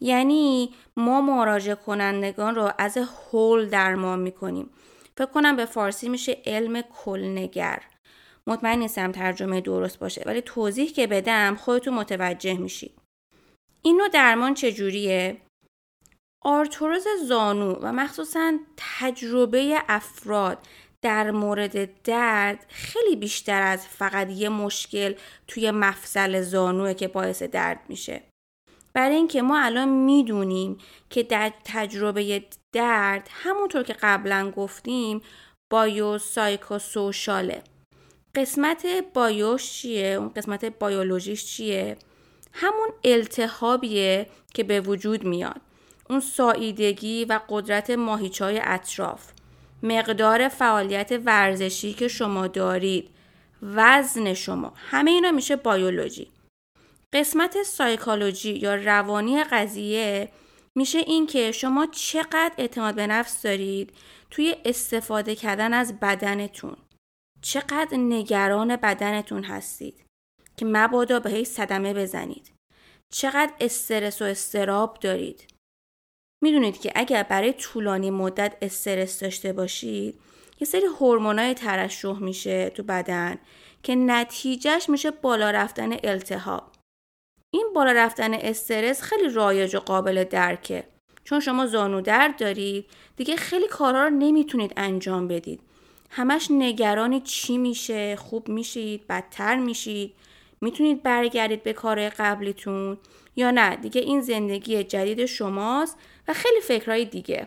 یعنی 0.00 0.74
ما 0.96 1.20
مراجع 1.20 1.74
کنندگان 1.74 2.54
رو 2.54 2.70
از 2.78 2.98
هول 2.98 3.68
درمان 3.68 4.18
می‌کنیم 4.18 4.70
فکر 5.16 5.26
کنم 5.26 5.56
به 5.56 5.64
فارسی 5.64 6.08
میشه 6.08 6.42
علم 6.46 6.82
کلنگر 6.82 7.82
مطمئن 8.46 8.78
نیستم 8.78 9.12
ترجمه 9.12 9.60
درست 9.60 9.98
باشه 9.98 10.22
ولی 10.26 10.40
توضیح 10.40 10.92
که 10.92 11.06
بدم 11.06 11.54
خودتون 11.54 11.94
متوجه 11.94 12.58
میشید 12.58 12.98
این 13.82 13.96
نوع 13.96 14.08
درمان 14.08 14.54
چجوریه؟ 14.54 15.40
آرتروز 16.44 17.04
زانو 17.28 17.72
و 17.72 17.92
مخصوصا 17.92 18.58
تجربه 18.76 19.82
افراد 19.88 20.58
در 21.02 21.30
مورد 21.30 22.02
درد 22.02 22.66
خیلی 22.68 23.16
بیشتر 23.16 23.62
از 23.62 23.86
فقط 23.86 24.30
یه 24.30 24.48
مشکل 24.48 25.14
توی 25.48 25.70
مفصل 25.70 26.40
زانوه 26.40 26.94
که 26.94 27.08
باعث 27.08 27.42
درد 27.42 27.80
میشه. 27.88 28.22
برای 28.96 29.16
اینکه 29.16 29.42
ما 29.42 29.60
الان 29.60 29.88
می‌دونیم 29.88 30.78
که 31.10 31.22
در 31.22 31.52
تجربه 31.64 32.44
درد 32.72 33.28
همونطور 33.32 33.82
که 33.82 33.92
قبلا 34.02 34.50
گفتیم 34.50 35.20
بایو 35.70 36.18
سوشاله 36.78 37.62
قسمت 38.34 38.86
بایوش 39.14 39.72
چیه؟ 39.72 40.06
اون 40.06 40.28
قسمت 40.28 40.64
بیولوژیش 40.64 41.44
چیه؟ 41.44 41.96
همون 42.52 42.88
التهابیه 43.04 44.26
که 44.54 44.64
به 44.64 44.80
وجود 44.80 45.24
میاد. 45.24 45.60
اون 46.10 46.20
ساییدگی 46.20 47.24
و 47.24 47.40
قدرت 47.48 47.90
ماهیچای 47.90 48.60
اطراف. 48.64 49.30
مقدار 49.82 50.48
فعالیت 50.48 51.20
ورزشی 51.24 51.92
که 51.92 52.08
شما 52.08 52.46
دارید. 52.46 53.10
وزن 53.62 54.34
شما. 54.34 54.72
همه 54.76 55.10
اینا 55.10 55.30
میشه 55.30 55.56
بیولوژی. 55.56 56.35
قسمت 57.12 57.62
سایکولوژی 57.62 58.52
یا 58.52 58.74
روانی 58.74 59.44
قضیه 59.44 60.32
میشه 60.74 60.98
این 60.98 61.26
که 61.26 61.52
شما 61.52 61.86
چقدر 61.86 62.52
اعتماد 62.58 62.94
به 62.94 63.06
نفس 63.06 63.42
دارید 63.42 63.92
توی 64.30 64.56
استفاده 64.64 65.34
کردن 65.34 65.72
از 65.72 66.00
بدنتون. 66.00 66.76
چقدر 67.42 67.96
نگران 67.96 68.76
بدنتون 68.76 69.44
هستید 69.44 70.04
که 70.56 70.64
مبادا 70.64 71.20
بهش 71.20 71.46
صدمه 71.46 71.94
بزنید. 71.94 72.52
چقدر 73.12 73.52
استرس 73.60 74.22
و 74.22 74.24
استراب 74.24 74.98
دارید. 75.00 75.44
می‌دونید 76.42 76.80
که 76.80 76.92
اگر 76.94 77.22
برای 77.22 77.52
طولانی 77.52 78.10
مدت 78.10 78.56
استرس 78.62 79.20
داشته 79.20 79.52
باشید 79.52 80.20
یه 80.60 80.66
سری 80.66 80.86
هورمونای 80.86 81.54
ترشح 81.54 82.18
میشه 82.18 82.70
تو 82.70 82.82
بدن 82.82 83.38
که 83.82 83.94
نتیجهش 83.94 84.88
میشه 84.88 85.10
بالا 85.10 85.50
رفتن 85.50 85.92
التهاب. 86.04 86.75
این 87.50 87.70
بالا 87.74 87.92
رفتن 87.92 88.34
استرس 88.34 89.02
خیلی 89.02 89.28
رایج 89.28 89.76
و 89.76 89.78
قابل 89.78 90.24
درکه. 90.24 90.84
چون 91.24 91.40
شما 91.40 91.66
زانو 91.66 92.00
درد 92.00 92.36
دارید 92.36 92.86
دیگه 93.16 93.36
خیلی 93.36 93.68
کارها 93.68 94.04
رو 94.04 94.10
نمی‌تونید 94.10 94.72
انجام 94.76 95.28
بدید. 95.28 95.60
همش 96.10 96.48
نگرانی 96.50 97.20
چی 97.20 97.58
میشه 97.58 98.16
خوب 98.16 98.48
میشید 98.48 99.06
بدتر 99.06 99.56
میشید؟ 99.56 100.14
می‌تونید 100.60 101.02
برگردید 101.02 101.62
به 101.62 101.72
کار 101.72 102.08
قبلیتون 102.08 102.98
یا 103.36 103.50
نه؟ 103.50 103.76
دیگه 103.76 104.00
این 104.00 104.20
زندگی 104.20 104.84
جدید 104.84 105.26
شماست 105.26 105.98
و 106.28 106.32
خیلی 106.32 106.60
فکرهای 106.60 107.04
دیگه. 107.04 107.46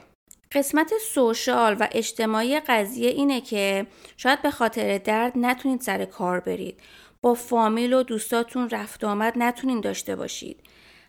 قسمت 0.51 0.93
سوشال 1.13 1.77
و 1.79 1.87
اجتماعی 1.91 2.59
قضیه 2.59 3.09
اینه 3.09 3.41
که 3.41 3.87
شاید 4.17 4.41
به 4.41 4.51
خاطر 4.51 4.97
درد 4.97 5.33
نتونید 5.35 5.81
سر 5.81 6.05
کار 6.05 6.39
برید. 6.39 6.79
با 7.21 7.33
فامیل 7.33 7.93
و 7.93 8.03
دوستاتون 8.03 8.69
رفت 8.69 9.03
آمد 9.03 9.33
نتونید 9.35 9.83
داشته 9.83 10.15
باشید. 10.15 10.63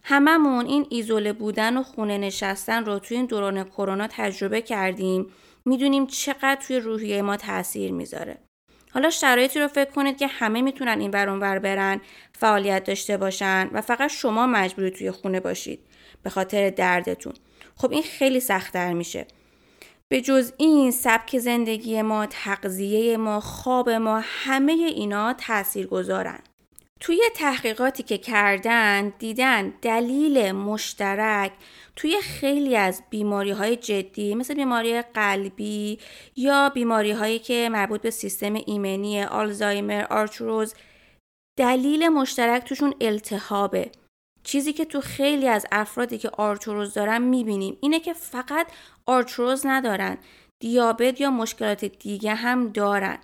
هممون 0.05 0.67
این 0.67 0.87
ایزوله 0.91 1.33
بودن 1.33 1.77
و 1.77 1.83
خونه 1.83 2.19
نشستن 2.19 2.85
رو 2.85 2.99
توی 2.99 3.17
این 3.17 3.27
دوران 3.27 3.65
کرونا 3.65 4.07
تجربه 4.11 4.63
کردیم. 4.63 5.27
می‌دونیم 5.65 6.07
چقدر 6.07 6.59
توی 6.67 6.81
روحیه 6.81 7.23
ما 7.23 7.37
تاثیر 7.37 7.93
می‌ذاره. 7.93 8.39
حالا 8.93 9.11
شرایطی 9.11 9.61
رو 9.61 9.69
فکر 9.69 9.91
کنید 9.91 10.19
که 10.19 10.27
همه 10.27 10.63
می‌تونن 10.63 11.01
این 11.01 11.11
ور 11.11 11.59
برن 11.59 12.01
فعالیت 12.35 12.85
داشته 12.85 13.17
باشن 13.17 13.71
و 13.73 13.81
فقط 13.81 14.11
شما 14.11 14.47
مجبوری 14.47 14.91
توی 14.91 15.11
خونه 15.11 15.41
باشید. 15.41 15.81
به 16.23 16.31
خاطر 16.31 16.71
دردتون. 16.71 17.33
خب 17.77 17.93
این 17.93 18.03
خیلی 18.03 18.41
سختتر 18.41 18.93
میشه. 18.93 19.27
به 20.13 20.21
جز 20.21 20.53
این 20.57 20.91
سبک 20.91 21.39
زندگی 21.39 22.03
ما 22.03 22.27
تغذیه 22.27 23.17
ما 23.17 23.41
خواب 23.41 23.91
ما 23.91 24.21
همه 24.25 24.73
اینا 24.73 25.33
تأثیر 25.33 25.87
گذارن 25.87 26.39
توی 27.01 27.23
تحقیقاتی 27.35 28.03
که 28.03 28.19
کردن 28.19 29.13
دیدن 29.19 29.73
دلیل 29.83 30.53
مشترک 30.53 31.53
توی 31.97 32.21
خیلی 32.21 32.77
از 32.77 33.03
بیماری 33.11 33.51
های 33.51 33.77
جدی 33.77 34.35
مثل 34.35 34.55
بیماری 34.55 35.03
قلبی 35.03 35.99
یا 36.37 36.69
بیماری 36.69 37.13
هایی 37.13 37.39
که 37.39 37.69
مربوط 37.73 38.01
به 38.01 38.11
سیستم 38.11 38.55
ایمنی 38.55 39.23
آلزایمر، 39.23 40.07
آرتروز 40.11 40.75
دلیل 41.59 42.09
مشترک 42.09 42.65
توشون 42.65 42.95
التهابه. 43.01 43.91
چیزی 44.45 44.73
که 44.73 44.85
تو 44.85 45.01
خیلی 45.01 45.49
از 45.49 45.67
افرادی 45.73 46.19
که 46.19 46.31
آرتروز 46.31 46.95
دارن 46.95 47.23
می‌بینیم 47.23 47.77
اینه 47.81 48.01
که 48.01 48.13
فقط 48.13 48.67
آرتروز 49.07 49.67
ندارن 49.67 50.19
دیابت 50.61 51.21
یا 51.21 51.31
مشکلات 51.31 51.85
دیگه 51.85 52.35
هم 52.35 52.69
دارن. 52.69 53.19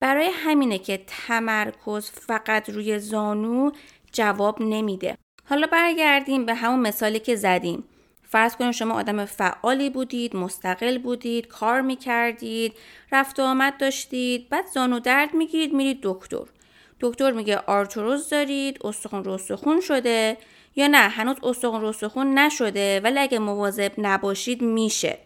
برای 0.00 0.30
همینه 0.34 0.78
که 0.78 1.04
تمرکز 1.06 2.10
فقط 2.10 2.70
روی 2.70 2.98
زانو 2.98 3.70
جواب 4.12 4.62
نمیده. 4.62 5.16
حالا 5.44 5.66
برگردیم 5.66 6.46
به 6.46 6.54
همون 6.54 6.80
مثالی 6.80 7.18
که 7.18 7.36
زدیم. 7.36 7.84
فرض 8.28 8.56
کنیم 8.56 8.72
شما 8.72 8.94
آدم 8.94 9.24
فعالی 9.24 9.90
بودید 9.90 10.36
مستقل 10.36 10.98
بودید 10.98 11.46
کار 11.46 11.80
می‌کردید 11.80 12.72
رفت 13.12 13.40
و 13.40 13.42
آمد 13.42 13.76
داشتید 13.78 14.48
بعد 14.48 14.66
زانو 14.66 15.00
درد 15.00 15.34
می‌گیرید 15.34 15.72
میرید 15.72 15.98
دکتر. 16.02 16.44
دکتر 17.00 17.30
میگه 17.32 17.58
آرتروز 17.58 18.28
دارید 18.28 18.86
استخون 18.86 19.24
رستخون 19.24 19.80
شده 19.80 20.36
یا 20.76 20.86
نه؟ 20.86 20.98
هنوز 20.98 21.36
استخون 21.42 21.82
رستخون 21.82 22.38
نشده 22.38 23.00
ولی 23.00 23.18
اگه 23.18 23.38
مواظب 23.38 23.92
نباشید 23.98 24.62
میشه. 24.62 25.18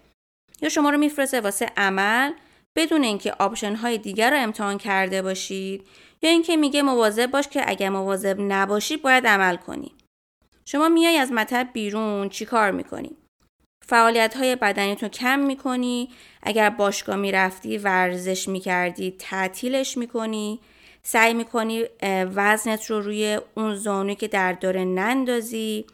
یا 0.62 0.68
شما 0.68 0.90
رو 0.90 0.98
میفرسته 0.98 1.40
واسه 1.40 1.66
عمل 1.76 2.32
بدون 2.76 3.04
اینکه 3.04 3.32
آپشن 3.38 3.74
های 3.74 3.98
دیگر 3.98 4.30
رو 4.30 4.36
امتحان 4.42 4.78
کرده 4.78 5.22
باشید 5.22 5.86
یا 6.22 6.30
اینکه 6.30 6.56
میگه 6.56 6.82
مواظب 6.82 7.26
باش 7.26 7.48
که 7.48 7.70
اگر 7.70 7.88
مواظب 7.88 8.36
نباشی 8.40 8.96
باید 8.96 9.26
عمل 9.26 9.56
کنی. 9.56 9.92
شما 10.64 10.88
میای 10.88 11.16
از 11.16 11.32
مطب 11.32 11.68
بیرون 11.72 12.28
چی 12.28 12.44
کار 12.44 12.70
می‌کنی؟ 12.70 13.16
فعالیت 13.86 14.36
های 14.36 14.56
بدنیتون 14.56 15.08
کم 15.08 15.38
می‌کنی 15.38 16.08
اگر 16.42 16.70
باشگاه 16.70 17.16
می‌رفتی 17.16 17.78
ورزش 17.78 18.48
می‌کردی 18.48 19.16
تعطیلش 19.18 19.96
می‌کنی. 19.96 20.60
سعی 21.02 21.34
می‌کنی 21.34 21.84
وزنت 22.34 22.86
رو 22.86 23.00
روی 23.00 23.40
اون 23.56 23.74
زانوی 23.74 24.14
که 24.14 24.28
درد 24.28 24.58
داره 24.58 24.84
نندازی. 24.84 25.86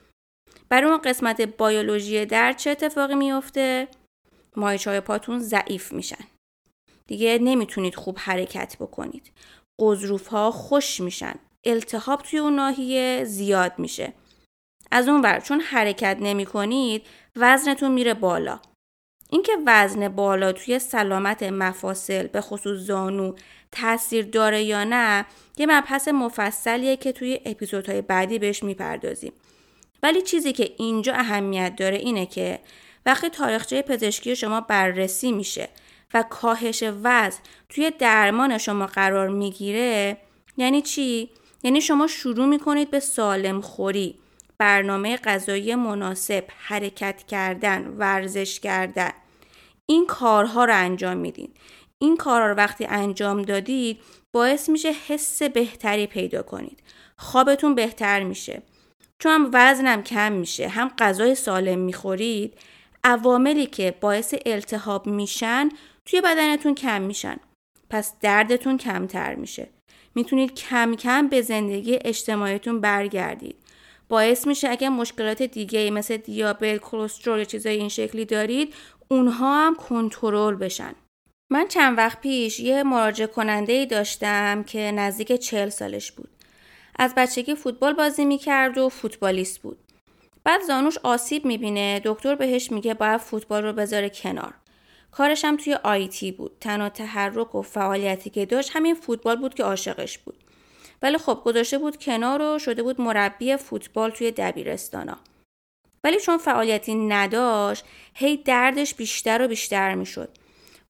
برای 0.68 0.90
اون 0.90 0.98
قسمت 0.98 1.40
بیولوژی 1.40 2.26
درد 2.26 2.56
چه 2.56 2.70
اتفاقی 2.70 3.14
میفته؟ 3.14 3.88
مایچ 4.56 4.88
های 4.88 5.00
پاتون 5.00 5.38
ضعیف 5.38 5.92
میشن. 5.92 6.24
دیگه 7.06 7.38
نمی‌تونید 7.38 7.94
خوب 7.94 8.16
حرکت 8.18 8.76
بکنید. 8.80 9.32
قضروف 9.80 10.26
ها 10.26 10.50
خوش 10.50 11.00
میشن. 11.00 11.34
التهاب 11.64 12.22
توی 12.22 12.38
اون 12.38 12.54
ناحیه 12.54 13.24
زیاد 13.24 13.78
میشه. 13.78 14.12
از 14.90 15.08
اون 15.08 15.22
ور 15.22 15.40
چون 15.40 15.60
حرکت 15.60 16.16
نمی 16.20 16.46
کنید 16.46 17.06
وزنتون 17.36 17.92
میره 17.92 18.14
بالا. 18.14 18.60
اینکه 19.30 19.52
وزن 19.66 20.08
بالا 20.08 20.52
توی 20.52 20.78
سلامت 20.78 21.42
مفاصل 21.42 22.26
به 22.26 22.40
خصوص 22.40 22.78
زانو 22.78 23.34
تاثیر 23.80 24.24
داره 24.24 24.62
یا 24.62 24.84
نه 24.84 25.26
یه 25.56 25.66
مبحث 25.66 26.08
مفصلیه 26.08 26.96
که 26.96 27.12
توی 27.12 27.40
اپیزودهای 27.44 28.02
بعدی 28.02 28.38
بهش 28.38 28.62
می‌پردازیم. 28.62 29.32
ولی 30.02 30.22
چیزی 30.22 30.52
که 30.52 30.70
اینجا 30.78 31.12
اهمیت 31.14 31.76
داره 31.76 31.96
اینه 31.96 32.26
که 32.26 32.58
وقتی 33.06 33.28
تاریخچه 33.28 33.82
پزشکی 33.82 34.36
شما 34.36 34.60
بررسی 34.60 35.32
میشه 35.32 35.68
و 36.14 36.22
کاهش 36.22 36.84
وزن 37.02 37.38
توی 37.68 37.92
درمان 37.98 38.58
شما 38.58 38.86
قرار 38.86 39.28
می‌گیره 39.28 40.16
یعنی 40.56 40.82
چی؟ 40.82 41.30
یعنی 41.62 41.80
شما 41.80 42.06
شروع 42.06 42.46
می‌کنید 42.46 42.90
به 42.90 43.00
سالم 43.00 43.60
خوری 43.60 44.14
برنامه 44.58 45.16
غذایی 45.16 45.74
مناسب 45.74 46.44
حرکت 46.58 47.22
کردن 47.28 47.86
ورزش 47.98 48.60
کردن. 48.60 49.10
این 49.86 50.06
کارها 50.06 50.64
رو 50.64 50.74
انجام 50.74 51.16
میدین. 51.16 51.48
این 52.02 52.16
کارها 52.16 52.46
رو 52.46 52.54
وقتی 52.54 52.84
انجام 52.84 53.42
دادید 53.42 54.00
باعث 54.34 54.68
میشه 54.68 54.92
حس 55.08 55.42
بهتری 55.42 56.06
پیدا 56.06 56.42
کنید 56.42 56.82
خوابتون 57.18 57.74
بهتر 57.74 58.22
میشه 58.22 58.62
چون 59.18 59.32
هم 59.32 59.50
وزنم 59.52 60.02
کم 60.02 60.32
میشه 60.32 60.68
هم 60.68 60.90
غذای 60.98 61.34
سالم 61.34 61.78
می‌خورید 61.78 62.54
عواملی 63.04 63.66
که 63.66 63.94
باعث 64.00 64.34
التهاب 64.46 65.06
میشن 65.06 65.68
توی 66.04 66.20
بدنتون 66.20 66.74
کم 66.74 67.02
میشن 67.02 67.36
پس 67.90 68.12
دردتون 68.20 68.78
کمتر 68.78 69.34
میشه. 69.34 69.68
می‌تونید 70.14 70.54
کم 70.54 70.94
کم 70.94 71.28
به 71.28 71.42
زندگی 71.42 71.98
اجتماعیتون 72.04 72.80
برگردید. 72.80 73.56
باعث 74.08 74.46
میشه 74.46 74.68
اگه 74.68 74.88
مشکلات 74.88 75.42
دیگه 75.42 75.90
مثل 75.90 76.16
دیابت، 76.16 76.76
کلسترول 76.76 77.38
یا 77.38 77.44
چیزای 77.44 77.76
این 77.76 77.88
شکلی 77.88 78.24
دارید 78.24 78.74
اونها 79.08 79.66
هم 79.66 79.74
کنترل 79.74 80.54
بشن. 80.54 80.94
من 81.50 81.68
چند 81.68 81.98
وقت 81.98 82.20
پیش 82.20 82.60
یه 82.60 82.82
مراجع 82.82 83.26
کننده 83.26 83.72
ای 83.72 83.86
داشتم 83.86 84.62
که 84.62 84.78
نزدیک 84.78 85.32
چهل 85.32 85.68
سالش 85.68 86.12
بود. 86.12 86.28
از 86.98 87.14
بچگی 87.16 87.54
فوتبال 87.54 87.92
بازی 87.92 88.24
می‌کرد 88.24 88.78
و 88.78 88.88
فوتبالیست 88.88 89.58
بود. 89.58 89.78
بعد 90.44 90.62
زانوش 90.62 90.98
آسیب 90.98 91.44
می‌بینه 91.44 92.00
دکتر 92.04 92.34
بهش 92.34 92.72
میگه 92.72 92.94
باید 92.94 93.20
فوتبال 93.20 93.62
رو 93.62 93.72
بذاره 93.72 94.10
کنار. 94.10 94.54
کارش 95.10 95.44
هم 95.44 95.56
توی 95.56 95.74
آیتی 95.74 96.32
بود. 96.32 96.56
تنها 96.60 96.88
تحرک 96.88 97.54
و 97.54 97.62
فعالیتی 97.62 98.30
که 98.30 98.46
داشت 98.46 98.70
همین 98.72 98.94
فوتبال 98.94 99.36
بود 99.36 99.54
که 99.54 99.64
عاشقش 99.64 100.18
بود. 100.18 100.36
ولی 101.02 101.18
خب 101.18 101.42
گذاشته 101.44 101.78
بود 101.78 101.96
کنار 101.96 102.42
و 102.42 102.58
شده 102.58 102.82
بود 102.82 103.00
مربی 103.00 103.56
فوتبال 103.56 104.10
توی 104.10 104.30
دبیرستانا. 104.30 105.16
ولی 106.04 106.20
چون 106.20 106.38
فعالیتی 106.38 106.94
نداشت 106.94 107.84
هی 108.14 108.36
دردش 108.36 108.94
بیشتر 108.94 109.42
و 109.42 109.48
بیشتر 109.48 109.94
می‌شد. 109.94 110.28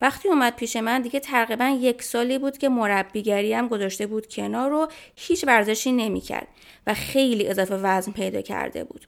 وقتی 0.00 0.29
اومد 0.29 0.57
پیش 0.57 0.76
من 0.76 1.03
دیگه 1.03 1.21
تقریبا 1.21 1.69
یک 1.81 2.03
سالی 2.03 2.38
بود 2.38 2.59
که 2.59 2.69
مربیگری 2.69 3.55
هم 3.55 3.69
گذاشته 3.69 4.07
بود 4.07 4.26
کنار 4.26 4.73
و 4.73 4.88
هیچ 5.17 5.45
ورزشی 5.47 5.93
نمی‌کرد 5.93 6.49
و 6.87 6.95
خیلی 6.95 7.49
اضافه 7.49 7.75
وزن 7.76 8.12
پیدا 8.12 8.41
کرده 8.41 8.85
بود. 8.85 9.07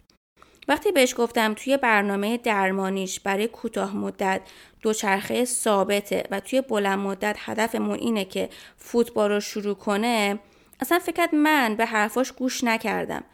وقتی 0.69 0.93
بهش 0.93 1.15
گفتم 1.19 1.55
توی 1.55 1.77
برنامه 1.77 2.37
درمانیش 2.37 3.21
برای 3.21 3.49
کوتاه 3.49 3.97
مدت 3.97 4.41
دوچرخه 4.83 5.45
ثابته 5.45 6.25
و 6.31 6.41
توی 6.41 6.61
بلند 6.61 6.99
مدت 6.99 7.37
هدفمون 7.39 7.99
اینه 7.99 8.25
که 8.25 8.49
فوتبال 8.77 9.31
رو 9.31 9.41
شروع 9.41 9.75
کنه 9.75 10.39
اصلا 10.81 10.99
فکرت 10.99 11.35
من 11.35 11.75
به 11.77 11.87
حرفاش 11.87 12.33
گوش 12.33 12.65
نکردم. 12.65 13.25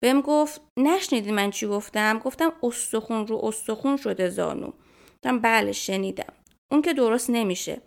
بهم 0.00 0.20
گفت 0.20 0.60
نشنیدی 0.76 1.32
من 1.32 1.50
چی 1.50 1.66
گفتم؟ 1.66 2.18
گفتم 2.18 2.52
استخون 2.62 3.26
رو 3.26 3.40
استخون 3.44 3.96
شده 3.96 4.28
زانو. 4.28 4.70
گفتم 5.16 5.38
بله 5.38 5.72
شنیدم. 5.72 6.32
اون 6.74 6.82
که 6.82 6.92
درست 6.92 7.30
nemiشه 7.30 7.80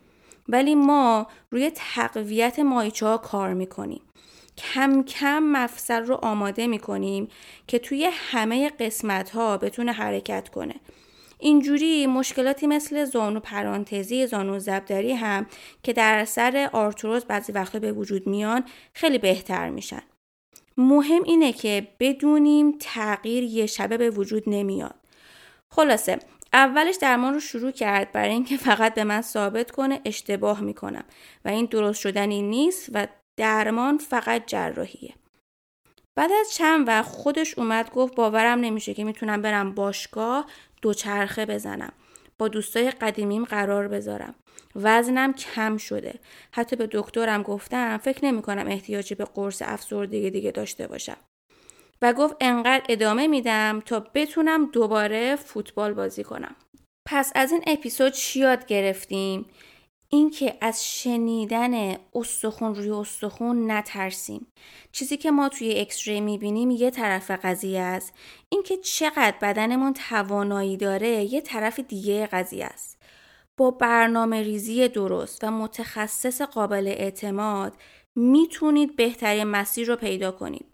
ولی 0.48 0.74
ما 0.74 1.26
روی 1.50 1.70
تقویت 1.74 2.58
مایچه 2.58 3.06
ها 3.06 3.16
کار 3.16 3.54
می‌کنیم. 3.54 4.02
کم 4.58 5.02
کم 5.02 5.38
مفصل 5.42 6.04
رو 6.04 6.14
آماده 6.14 6.66
می‌کنیم 6.66 7.28
که 7.66 7.78
توی 7.78 8.10
همه 8.12 8.68
قسمت 8.68 9.30
ها 9.30 9.58
بتونه 9.58 9.92
حرکت 9.92 10.48
کنه. 10.48 10.74
اینجوری 11.38 12.06
مشکلاتی 12.06 12.66
مثل 12.66 13.04
زانو 13.04 13.40
پرانتزی 13.40 14.26
زانو 14.26 14.58
زبدری 14.58 15.12
هم 15.12 15.46
که 15.82 15.92
در 15.92 16.24
سر 16.24 16.70
آرتروز 16.72 17.24
بعضی 17.24 17.52
وقتا 17.52 17.78
به 17.78 17.92
وجود 17.92 18.26
میان 18.26 18.64
خیلی 18.92 19.18
بهتر 19.18 19.70
میشن. 19.70 20.02
مهم 20.76 21.22
اینه 21.22 21.52
که 21.52 21.88
بدونیم 22.00 22.76
تغییر 22.80 23.44
یه 23.44 23.66
شبه 23.66 23.96
به 23.96 24.10
وجود 24.10 24.42
نمیاد. 24.46 24.94
خلاصه 25.70 26.18
اولش 26.52 26.96
درمان 26.96 27.34
رو 27.34 27.40
شروع 27.40 27.70
کرد 27.70 28.12
برای 28.12 28.30
اینکه 28.30 28.56
فقط 28.56 28.94
به 28.94 29.04
من 29.04 29.22
ثابت 29.22 29.70
کنه 29.70 30.00
اشتباه 30.04 30.60
می‌کنم 30.60 31.04
و 31.44 31.48
این 31.48 31.66
درست 31.66 32.00
شدنی 32.00 32.42
نیست 32.42 32.90
و 32.94 33.06
درمان 33.36 33.98
فقط 33.98 34.42
جراحیه. 34.46 35.14
بعد 36.16 36.30
از 36.40 36.52
چند 36.54 36.88
وقت 36.88 37.08
خودش 37.08 37.58
اومد 37.58 37.90
گفت 37.90 38.14
باورم 38.14 38.60
نمیشه 38.60 38.94
که 38.94 39.04
می‌تونم 39.04 39.42
برم 39.42 39.74
باشگاه 39.74 40.46
دوچرخه 40.82 41.46
بزنم. 41.46 41.92
با 42.38 42.48
دوستای 42.48 42.90
قدیمیم 42.90 43.44
قرار 43.44 43.88
بذارم. 43.88 44.34
وزنم 44.76 45.32
کم 45.32 45.76
شده. 45.76 46.20
حتی 46.52 46.76
به 46.76 46.88
دکترم 46.92 47.42
گفتم 47.42 47.96
فکر 47.98 48.24
نمی 48.24 48.42
کنم 48.42 48.66
احتیاجی 48.66 49.14
به 49.14 49.24
قرص 49.24 49.62
افسردگی 49.64 50.30
دیگه 50.30 50.50
داشته 50.50 50.86
باشم. 50.86 51.16
و 52.02 52.12
گفت 52.12 52.36
انقدر 52.40 52.84
ادامه 52.88 53.26
میدم 53.26 53.82
تا 53.86 54.00
بتونم 54.14 54.66
دوباره 54.66 55.36
فوتبال 55.36 55.94
بازی 55.94 56.24
کنم. 56.24 56.56
پس 57.08 57.32
از 57.34 57.52
این 57.52 57.62
اپیزود 57.66 58.12
چی 58.12 58.40
یاد 58.40 58.66
گرفتیم؟ 58.66 59.46
اینکه 60.10 60.58
از 60.60 60.86
شنیدن 60.86 61.96
استخون 62.14 62.74
روی 62.74 62.90
استخون 62.90 63.70
نترسیم. 63.70 64.46
چیزی 64.92 65.16
که 65.16 65.30
ما 65.30 65.48
توی 65.48 65.80
اکسری 65.80 66.20
می‌بینیم 66.20 66.70
یه 66.70 66.90
طرف 66.90 67.30
قضیه 67.30 67.80
است. 67.80 68.12
اینکه 68.48 68.76
چقدر 68.76 69.34
بدنمون 69.42 69.92
توانایی 69.92 70.76
داره 70.76 71.08
یه 71.08 71.40
طرف 71.40 71.80
دیگه 71.80 72.26
قضیه 72.26 72.64
است. 72.64 72.98
با 73.56 73.70
برنامه 73.70 74.42
ریزی 74.42 74.88
درست 74.88 75.44
و 75.44 75.50
متخصص 75.50 76.42
قابل 76.42 76.88
اعتماد 76.88 77.72
می‌تونید 78.16 78.96
بهترین 78.96 79.44
مسیر 79.44 79.88
رو 79.88 79.96
پیدا 79.96 80.30
کنید. 80.32 80.67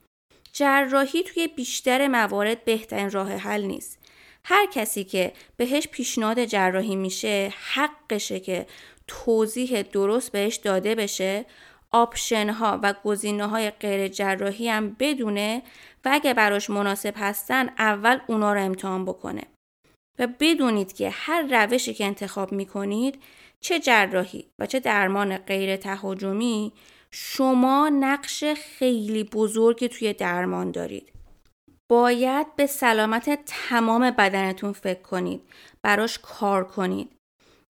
جراحی 0.57 1.23
توی 1.23 1.49
بیشتر 1.49 2.09
موارد 2.09 2.65
بهترین 2.65 3.11
راه 3.11 3.33
حل 3.33 3.63
نیست. 3.63 3.99
هر 4.45 4.67
کسی 4.67 5.05
که 5.05 5.33
بهش 5.57 5.89
پیشنهاد 5.89 6.45
جراحی 6.45 6.97
میشه 6.97 7.55
حقشه 7.73 8.41
که 8.41 8.67
توضیح 9.07 9.83
درست 9.83 10.33
بهش 10.33 10.57
داده 10.57 10.95
بشه 10.95 11.47
آپشن 11.91 12.51
ها 12.51 12.81
و 12.83 12.95
گزینه 13.05 13.47
های 13.47 13.71
غیر 13.71 14.09
جراحی 14.09 14.69
هم 14.69 14.97
بدونه 14.99 15.63
و 16.05 16.09
اگه 16.13 16.35
براش 16.35 16.71
مناسب 16.71 17.15
هستن 17.17 17.69
اول 17.79 18.21
اونا 18.27 18.53
رو 18.53 18.61
امتحان 18.61 19.05
بکنه. 19.05 19.43
و 20.19 20.27
بدونید 20.41 20.93
که 20.93 21.11
هر 21.11 21.43
روشی 21.43 21.95
که 21.95 22.05
انتخاب 22.05 22.53
می‌کنید 22.53 23.23
چه 23.61 23.79
جراحی 23.79 24.47
و 24.59 24.67
چه 24.67 24.81
درمان 24.81 25.37
غیر 25.37 25.77
تهاجمی 25.77 26.73
شما 27.17 27.89
نقش 27.89 28.45
خیلی 28.45 29.25
بزرگی 29.25 29.89
توی 29.89 30.13
درمان 30.13 30.71
دارید. 30.71 31.13
باید 31.89 32.57
به 32.57 32.67
سلامت 32.67 33.45
تمام 33.47 34.11
بدنتون 34.11 34.73
فکر 34.73 35.03
کنید. 35.03 35.43
براش 35.83 36.19
کار 36.23 36.65
کنید. 36.65 37.17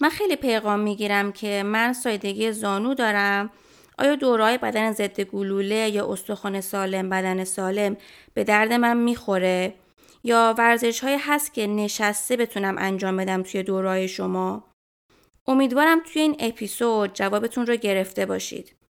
من 0.01 0.09
خیلی 0.09 0.37
پیغام 0.37 0.81
می‌گیرم 0.81 1.33
که 1.33 1.63
من 1.63 1.93
سایدگی 1.93 2.53
زانو 2.53 2.95
دارم. 2.95 3.51
آیا 3.99 4.15
دورای 4.15 4.59
بدن 4.59 4.93
ضد 4.93 5.21
گلوله 5.21 5.91
یا 5.91 6.13
استخوان 6.13 6.61
سالم 6.61 7.09
بدن 7.11 7.45
سالم 7.45 7.97
به 8.35 8.45
درد 8.45 8.73
من 8.73 8.97
می‌خوره؟ 8.97 9.75
یا 10.23 10.55
ورزش 10.59 11.01
های 11.01 11.19
هست 11.21 11.55
که 11.55 11.67
نشسته 11.67 12.37
بتونم 12.37 12.75
انجام 12.79 13.17
بدم 13.17 13.43
توی 13.43 13.63
دورای 13.63 14.09
شما؟ 14.09 14.65
امیدوارم 15.47 16.01
توی 16.01 16.23
این 16.23 16.37
اپیزود 16.39 17.13
جوابتون 17.15 17.67
رو 17.67 17.77
گرفته 17.77 18.27
باشید. 18.27 18.84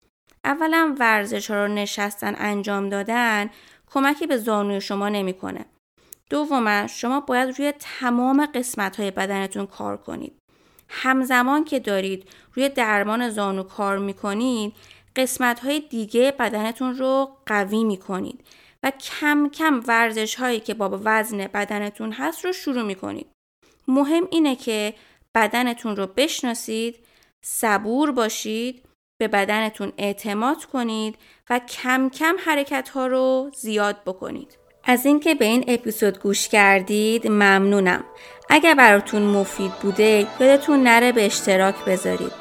اولا 0.44 0.94
ورزش 0.98 1.50
رو 1.50 1.68
نشستن 1.68 2.35
انجام 2.38 2.88
دادن 2.88 3.50
کمکی 3.87 4.26
به 4.26 4.37
زانوی 4.37 4.80
شما 4.80 5.09
نمی‌کنه. 5.09 5.64
دوما 6.30 6.87
شما 6.87 7.20
باید 7.20 7.59
روی 7.59 7.72
تمام 7.78 8.46
قسمت 8.46 9.00
های 9.00 9.11
بدنتون 9.11 9.66
کار 9.66 9.96
کنید. 9.96 10.38
همزمان 10.88 11.64
که 11.64 11.80
دارید 11.80 12.28
روی 12.52 12.68
درمان 12.68 13.30
زانو 13.30 13.62
کار 13.62 13.98
می‌کنید 13.98 14.72
قسمت 15.16 15.61
های 15.61 15.80
دیگه 15.80 16.33
بدنتون 16.38 16.94
رو 16.94 17.37
قوی 17.46 17.85
می‌کنید 17.85 18.44
و 18.83 18.90
کم 18.90 19.48
کم 19.48 19.80
ورزش 19.87 20.35
هایی 20.35 20.61
که 20.61 20.74
با 20.74 21.00
وزن 21.04 21.38
بدنتون 21.38 22.12
هست 22.12 22.44
رو 22.44 22.52
شروع 22.52 22.83
می‌کنید. 22.83 23.26
مهم 23.88 24.28
اینه 24.30 24.57
که 24.57 24.94
بدنتون 25.35 25.96
رو 25.96 26.07
بشناسید، 26.07 26.98
صبور 27.44 28.12
باشید، 28.12 28.83
به 29.18 29.29
بدنتون 29.29 29.92
اعتماد 29.98 30.64
کنید 30.64 31.16
و 31.50 31.59
کم 31.59 32.09
کم 32.09 32.37
حرکت 32.46 32.88
ها 32.88 33.07
رو 33.07 33.50
زیاد 33.57 33.96
بکنید. 34.07 34.59
از 34.85 35.07
اینکه 35.07 35.35
به 35.35 35.44
این 35.44 35.64
اپیزود 35.68 36.18
گوش 36.18 36.48
کردید 36.48 37.27
ممنونم. 37.27 38.05
اگر 38.50 38.74
براتون 38.74 39.22
مفید 39.22 39.72
بوده 39.72 40.27
یادتون 40.40 40.83
نره 40.83 41.12
به 41.12 41.27
اشتراک 41.27 41.85
بذارید. 41.85 42.33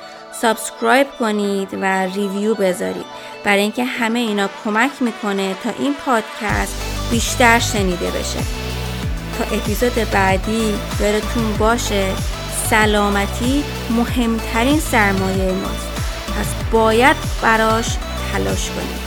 subscribe 0.41 1.07
کنید 1.19 1.69
و 1.81 1.85
review 2.05 2.55
بذارید 2.55 3.05
برای 3.43 3.61
اینکه 3.61 3.83
همه 3.83 4.19
اینا 4.19 4.49
کمک 4.63 4.91
می‌کنه 5.01 5.55
تا 5.63 5.69
این 5.79 5.93
پادکست 5.93 7.09
بیشتر 7.11 7.59
شنیده 7.59 8.07
بشه. 8.07 8.39
تا 9.37 9.55
اپیزود 9.55 10.11
بعدی 10.13 10.73
یادتون 11.01 11.57
باشه 11.59 12.11
سلامتی 12.69 13.63
مهمترین 13.89 14.79
سرمایه 14.79 15.51
ماست. 15.51 15.92
پس 16.39 16.71
باید 16.71 17.17
براش 17.41 17.97
تلاش 18.31 18.69
کنید. 18.69 19.02